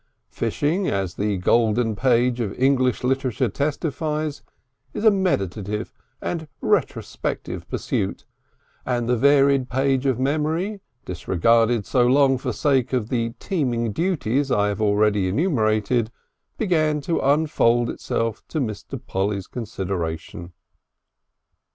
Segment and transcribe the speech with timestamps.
[0.31, 4.41] Fishing, as the golden page of English literature testifies,
[4.95, 5.93] is a meditative
[6.23, 8.25] and retrospective pursuit,
[8.83, 14.49] and the varied page of memory, disregarded so long for sake of the teeming duties
[14.51, 16.09] I have already enumerated,
[16.57, 18.99] began to unfold itself to Mr.
[19.05, 20.53] Polly's consideration.